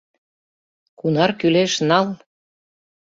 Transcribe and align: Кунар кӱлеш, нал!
Кунар 0.99 1.31
кӱлеш, 1.39 1.73
нал! 1.89 2.07